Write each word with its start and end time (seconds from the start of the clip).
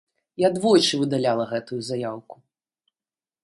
Я 0.43 0.49
двойчы 0.55 0.99
выдаляла 1.03 1.47
гэтую 1.53 1.81
заяўку. 1.93 2.35